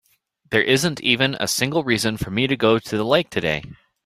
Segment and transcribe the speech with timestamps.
[0.49, 3.61] There isn't even a single reason for me to go to the lake today.